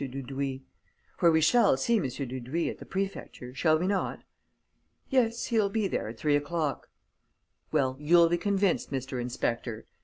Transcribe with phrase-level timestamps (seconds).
[0.03, 0.61] Dudouis.
[1.19, 2.07] For we shall see M.
[2.09, 4.23] Dudouis at the prefecture, shall we not?"
[5.11, 6.89] "Yes, he'll be there at three o'clock."
[7.71, 9.21] "Well, you'll be convinced, Mr.
[9.21, 9.85] Inspector!